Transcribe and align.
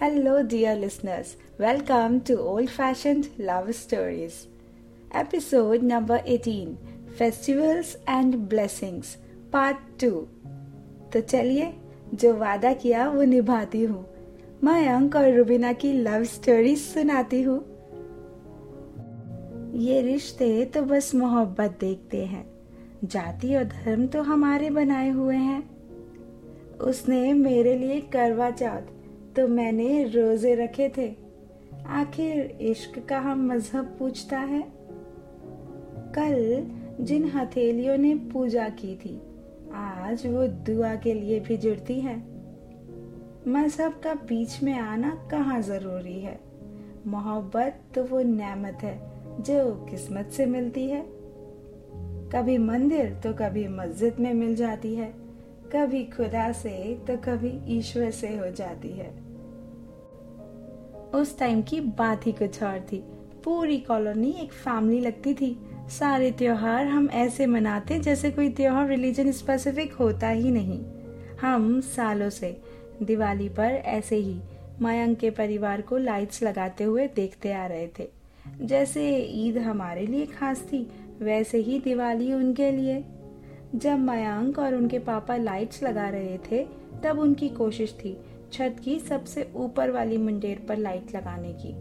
Hello, 0.00 0.42
dear 0.42 0.74
listeners. 0.76 1.36
Welcome 1.58 2.22
to 2.22 2.40
Old 2.40 2.70
Fashioned 2.70 3.28
Love 3.38 3.74
Stories. 3.74 4.46
Episode 5.12 5.82
number 5.82 6.22
18 6.24 6.78
Festivals 7.18 7.98
and 8.06 8.48
Blessings, 8.48 9.18
Part 9.50 9.76
2. 9.98 10.22
तो 11.12 11.20
चलिए 11.20 11.72
जो 12.14 12.32
वादा 12.34 12.72
किया 12.72 13.08
वो 13.08 13.22
निभाती 13.22 13.82
हूँ 13.84 14.04
मयंक 14.64 15.16
और 15.16 15.30
रुबीना 15.34 15.72
की 15.72 15.92
लव 15.92 16.24
स्टोरी 16.24 16.74
सुनाती 16.76 17.42
हूँ 17.42 17.58
ये 19.80 20.00
रिश्ते 20.02 20.64
तो 20.74 20.82
बस 20.82 21.14
मोहब्बत 21.14 21.76
देखते 21.80 22.24
हैं 22.24 22.44
जाति 23.04 23.54
और 23.56 23.64
धर्म 23.74 24.06
तो 24.06 24.22
हमारे 24.22 24.70
बनाए 24.70 25.10
हुए 25.10 25.36
हैं 25.36 25.62
उसने 26.80 27.32
मेरे 27.32 27.76
लिए 27.78 28.00
करवा 28.12 28.50
चौथ 28.50 28.99
तो 29.36 29.46
मैंने 29.48 30.04
रोज़े 30.04 30.54
रखे 30.54 30.88
थे। 30.98 31.14
आखिर 31.86 32.58
इश्क 32.60 32.98
का 33.08 33.18
हम 33.18 33.46
मज़हब 33.46 33.96
पूछता 33.98 34.38
है। 34.38 34.62
कल 36.16 36.66
जिन 37.04 37.24
हथेलियों 37.28 37.96
ने 37.98 38.14
पूजा 38.32 38.68
की 38.68 38.94
थी, 38.96 39.20
आज 39.74 40.26
वो 40.26 40.46
दुआ 40.46 40.94
के 40.94 41.14
लिए 41.14 41.40
भी 41.40 41.56
जुड़ती 41.56 42.00
है। 42.00 42.16
मज़हब 43.48 44.00
का 44.04 44.14
बीच 44.14 44.62
में 44.62 44.74
आना 44.74 45.28
कहाँ 45.30 45.60
ज़रूरी 45.62 46.18
है? 46.20 46.38
मोहब्बत 47.06 47.80
तो 47.94 48.04
वो 48.04 48.22
नेमत 48.22 48.78
है, 48.82 48.98
जो 49.40 49.86
किस्मत 49.90 50.30
से 50.32 50.46
मिलती 50.46 50.88
है। 50.88 51.04
कभी 52.32 52.58
मंदिर 52.58 53.14
तो 53.24 53.32
कभी 53.32 53.66
मस्जिद 53.68 54.18
में 54.20 54.32
मिल 54.34 54.54
जाती 54.56 54.94
है। 54.94 55.12
कभी 55.74 56.04
खुदा 56.04 56.52
से 56.52 56.94
तो 57.06 57.16
कभी 57.16 57.78
ईश्वर 57.78 58.10
से 58.10 58.28
हो 58.28 58.50
जाती 58.50 58.88
है। 58.88 59.10
उस 61.14 61.38
टाइम 61.38 61.62
की 61.62 61.80
बात 61.80 62.26
ही 62.26 62.32
कुछ 62.32 62.62
और 62.62 62.80
थी। 62.80 63.04
पूरी 63.44 63.78
कॉलोनी 63.78 64.30
एक 64.30 64.52
फैमिली 64.52 65.00
लगती 65.00 65.34
थी। 65.34 65.56
सारे 65.88 66.30
त्योहार 66.30 66.86
हम 66.86 67.08
ऐसे 67.12 67.46
मनाते 67.46 67.98
जैसे 67.98 68.30
कोई 68.30 68.48
त्योहार 68.48 68.88
रिलीजन 68.88 69.32
स्पेसिफिक 69.32 69.92
होता 69.92 70.28
ही 70.28 70.50
नहीं। 70.50 70.84
हम 71.40 71.80
सालों 71.80 72.30
से 72.30 72.60
दिवाली 73.02 73.48
पर 73.48 73.72
ऐसे 73.72 74.16
ही 74.16 74.40
मयंक 74.82 75.18
के 75.18 75.30
परिवार 75.30 75.80
को 75.80 75.96
लाइट्स 75.96 76.42
लगाते 76.42 76.84
हुए 76.84 77.06
देखते 77.06 77.52
आ 77.52 77.66
रहे 77.66 77.88
थे। 77.98 78.08
जैसे 78.62 79.16
ईद 79.16 79.58
हमारे 79.58 80.06
लिए 80.06 80.26
खास 80.26 80.60
थी, 80.62 80.90
वैसे 81.20 81.58
ही 81.58 81.78
दिवाली 81.78 82.32
उनके 82.32 82.70
लिए। 82.70 83.04
जब 83.74 83.98
मयांक 83.98 84.58
और 84.58 84.74
उनके 84.74 84.98
पापा 84.98 85.36
लाइट्स 85.36 85.82
लगा 85.82 86.08
रहे 86.08 86.38
थे, 86.50 86.66
तब 87.04 87.18
उनकी 87.18 87.48
कोशिश 87.48 87.92
थी 87.94 88.16
छत 88.52 88.76
की 88.84 88.98
सबसे 88.98 89.52
ऊपर 89.56 89.90
वाली 89.90 90.16
मुंडेर 90.16 90.64
पर 90.68 90.76
लाइट 90.76 91.14
लगाने 91.16 91.52
की। 91.52 91.72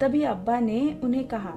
तभी 0.00 0.22
अब्बा 0.22 0.58
ने 0.60 1.00
उन्हें 1.04 1.26
कहा, 1.28 1.54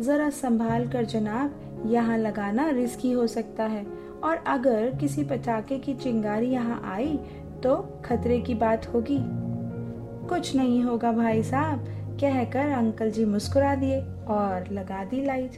जरा 0.00 0.30
संभाल 0.30 0.88
कर 0.88 1.04
जनाब, 1.04 1.82
यहाँ 1.86 2.18
लगाना 2.18 2.68
रिस्की 2.70 3.12
हो 3.12 3.26
सकता 3.26 3.64
है। 3.64 3.86
और 4.24 4.36
अगर 4.36 4.96
किसी 5.00 5.24
पटाखे 5.24 5.78
की 5.78 5.94
चिंगारी 5.94 6.46
यहाँ 6.46 6.80
आई 6.84 7.18
तो 7.62 7.76
खतरे 8.04 8.40
की 8.40 8.54
बात 8.54 8.86
होगी। 8.94 9.18
कुछ 10.28 10.54
नहीं 10.56 10.82
होगा 10.82 11.12
भाई 11.12 11.42
साहब, 11.42 11.84
कहकर 12.20 12.70
अंकल 12.70 13.10
जी 13.10 13.24
मुस्कुरा 13.24 13.74
दिए 13.74 14.00
और 14.28 14.72
लगा 14.72 15.04
दी 15.04 15.24
लाइट 15.24 15.56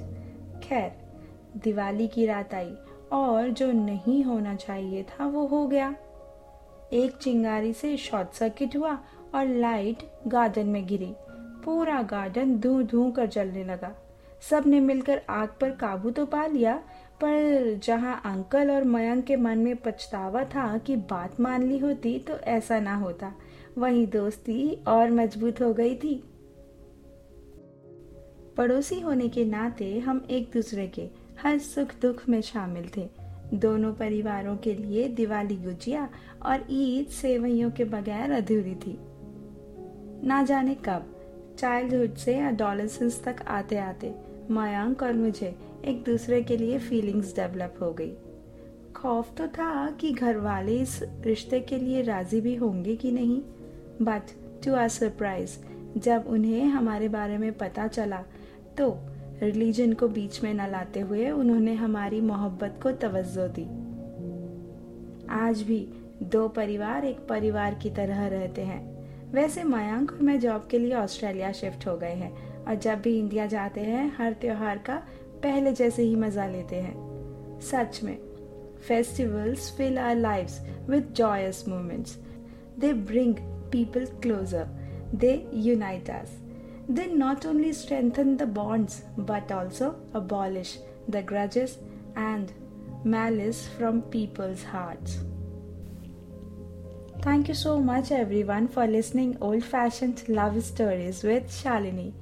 खैर, 0.64 0.92
दिवाली 1.64 2.08
की 2.08 2.26
रात 2.26 2.54
आई। 2.54 2.74
और 3.12 3.48
जो 3.48 3.70
नहीं 3.72 4.22
होना 4.24 4.54
चाहिए 4.54 5.02
था 5.02 5.26
वो 5.26 5.46
हो 5.46 5.66
गया। 5.66 5.94
एक 6.92 7.16
चिंगारी 7.16 7.72
से 7.72 7.96
शॉर्ट 7.96 8.32
सर्किट 8.32 8.76
हुआ 8.76 8.98
और 9.34 9.46
लाइट 9.46 10.02
गार्डन 10.26 10.66
में 10.66 10.86
गिरी। 10.86 11.12
पूरा 11.64 12.02
गार्डन 12.02 12.58
धू 12.58 12.82
धू 12.82 13.10
कर 13.10 13.26
जलने 13.26 13.64
लगा। 13.64 13.94
सबने 14.50 14.80
मिलकर 14.80 15.20
आग 15.30 15.48
पर 15.60 15.70
काबू 15.70 16.10
तो 16.10 16.24
पा 16.26 16.46
लिया, 16.46 16.74
पर 17.20 17.74
जहाँ 17.84 18.20
अंकल 18.24 18.70
और 18.70 18.84
मयंक 18.84 19.24
के 19.24 19.36
मन 19.36 19.58
में 19.58 19.76
पछतावा 19.76 20.44
था 20.44 20.76
कि 20.78 20.96
बात 21.10 21.40
मान 21.40 21.62
ली 21.62 21.78
होती 21.78 22.18
तो 22.18 22.34
ऐसा 22.34 22.80
ना 22.80 22.94
होता। 22.94 23.32
वही 23.78 24.06
दोस्ती 24.06 24.68
और 24.88 25.10
मज़बूत 25.10 25.60
हो 25.62 25.72
गई 25.74 25.94
थी। 25.96 26.14
पड़ोसी 28.56 29.00
होने 29.00 29.28
के 29.28 29.44
नाते 29.44 29.98
हम 29.98 30.26
एक 30.30 30.50
दूसरे 30.54 30.86
के 30.88 31.08
हर 31.42 31.58
सुख 31.58 31.88
दुख 32.02 32.28
में 32.28 32.40
शामिल 32.40 32.88
थे। 32.96 33.08
दोनों 33.54 33.92
परिवारों 33.94 34.56
के 34.56 34.74
लिए 34.74 35.08
दिवाली 35.08 35.56
गुजिया 35.56 36.08
और 36.42 36.66
ईद 36.70 37.06
सेवइयों 37.06 37.70
के 37.70 37.84
बगैर 37.84 38.32
अधूरी 38.32 38.74
थी। 38.74 38.98
ना 40.26 40.42
जाने 40.42 40.74
कब 40.74 41.12
चाइल्डहुड 41.58 42.14
से 42.14 42.38
अडोलेसेंस 42.40 43.22
तक 43.24 43.42
आते 43.48 43.76
आते 43.76 44.14
मयांक 44.50 45.02
और 45.02 45.12
मुझे 45.12 45.54
एक 45.84 46.02
दूसरे 46.04 46.42
के 46.42 46.56
लिए 46.56 46.78
फीलिंग्स 46.78 47.34
डेवलप 47.36 47.78
हो 47.82 47.92
गई। 47.92 48.12
खौफ 48.96 49.34
तो 49.38 49.46
था 49.48 49.90
कि 49.90 50.12
घर 50.12 50.36
वाले 50.36 50.78
इस 50.78 51.00
रिश्ते 51.20 51.60
के 51.60 51.78
लिए 51.78 52.02
राज़ी 52.02 52.40
भी 52.40 52.54
होंगे 52.54 52.96
कि 52.96 53.10
नहीं 53.12 53.40
बट 54.02 54.22
टू 54.64 54.74
आर 54.74 54.88
सरप्राइज़ 54.88 55.58
जब 55.98 56.24
उन्हें 56.26 56.64
हमारे 56.64 57.08
बारे 57.08 57.38
में 57.38 57.52
पता 57.52 57.86
चला 57.86 58.22
तो 58.78 58.90
रिलीजन 59.42 59.92
को 59.92 60.08
बीच 60.08 60.42
में 60.42 60.54
न 60.54 60.66
लाते 60.70 61.00
हुए 61.00 61.30
उन्होंने 61.30 61.74
हमारी 61.74 62.20
मोहब्बत 62.20 62.80
को 62.82 62.90
तवज्जो 62.90 63.48
दी। 63.48 63.64
आज 65.30 65.62
भी 65.62 65.88
दो 66.22 66.48
परिवार 66.48 67.04
एक 67.04 67.18
परिवार 67.28 67.74
की 67.74 67.90
तरह 67.90 68.26
रहते 68.26 68.62
हैं। 68.62 68.96
वैसे 69.32 69.64
मयांक 69.64 70.12
और 70.12 70.22
मैं 70.22 70.40
जॉब 70.40 70.68
के 70.70 70.78
लिए 70.78 70.94
ऑस्ट्रेलिया 70.94 71.52
शिफ्ट 71.52 71.86
हो 71.86 71.96
गए 71.96 72.14
हैं 72.14 72.64
और 72.64 72.74
जब 72.74 73.00
भी 73.00 73.18
इंडिया 73.18 73.46
जाते 73.46 73.80
हैं, 73.80 74.16
हर 74.18 74.32
त्योहार 74.32 74.78
का 74.78 74.96
पहले 75.42 75.72
जैसे 75.72 76.02
ही 76.02 76.16
मज़ा 76.16 76.46
लेते 76.46 76.76
हैं। 76.76 77.60
सच 77.60 78.00
में 78.02 78.18
festivals 78.88 79.76
fill 79.76 79.98
our 79.98 80.16
lives 80.16 80.60
with 80.88 81.12
joyous 81.16 81.68
moments 81.68 82.18
they 82.78 82.92
bring 82.92 83.34
people 83.72 84.06
closer 84.06 84.66
they 85.14 85.50
unite 85.54 86.10
they 86.88 87.06
not 87.06 87.44
only 87.44 87.72
strengthen 87.72 88.36
the 88.36 88.46
bonds 88.46 89.02
but 89.16 89.50
also 89.50 89.96
abolish 90.14 90.78
the 91.08 91.22
grudges 91.22 91.78
and 92.14 92.52
malice 93.04 93.68
from 93.78 94.02
people's 94.02 94.62
hearts. 94.62 95.18
Thank 97.22 97.48
you 97.48 97.54
so 97.54 97.80
much 97.80 98.12
everyone 98.12 98.68
for 98.68 98.86
listening 98.86 99.36
old 99.40 99.64
fashioned 99.64 100.28
love 100.28 100.62
stories 100.62 101.22
with 101.24 101.48
Shalini. 101.48 102.12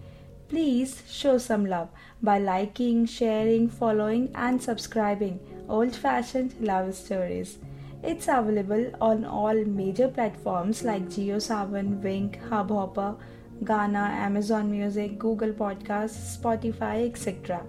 Please 0.49 1.03
show 1.11 1.37
some 1.37 1.67
love 1.67 1.89
by 2.23 2.39
liking, 2.39 3.05
sharing, 3.05 3.69
following 3.69 4.31
and 4.35 4.63
subscribing 4.63 5.41
old 5.69 5.95
fashioned 5.95 6.55
love 6.61 6.95
stories. 6.95 7.59
It's 8.03 8.29
available 8.29 8.93
on 9.01 9.25
all 9.25 9.55
major 9.65 10.09
platforms 10.09 10.85
like 10.85 11.07
JioSavan, 11.07 12.03
Wink, 12.03 12.39
Hubhopper, 12.51 13.17
Ghana, 13.65 14.11
Amazon 14.29 14.71
Music, 14.71 15.19
Google 15.19 15.53
Podcasts, 15.53 16.37
Spotify, 16.39 17.07
etc. 17.07 17.63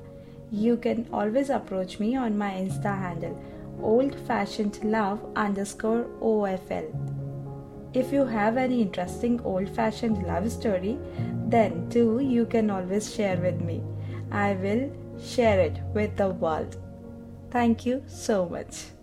You 0.51 0.77
can 0.77 1.07
always 1.11 1.49
approach 1.49 1.99
me 1.99 2.15
on 2.15 2.37
my 2.37 2.51
Insta 2.51 2.97
handle 2.97 3.37
old 3.81 4.15
fashioned 4.27 4.83
love 4.83 5.19
underscore 5.35 6.05
OFL. 6.21 6.87
If 7.93 8.11
you 8.11 8.25
have 8.25 8.57
any 8.57 8.81
interesting 8.81 9.39
old 9.41 9.69
fashioned 9.69 10.23
love 10.27 10.51
story, 10.51 10.97
then 11.47 11.89
too 11.89 12.19
you 12.19 12.45
can 12.45 12.69
always 12.69 13.13
share 13.13 13.37
with 13.37 13.61
me. 13.61 13.81
I 14.31 14.53
will 14.53 14.91
share 15.23 15.59
it 15.59 15.79
with 15.93 16.17
the 16.17 16.29
world. 16.29 16.77
Thank 17.51 17.85
you 17.85 18.03
so 18.07 18.49
much. 18.49 18.94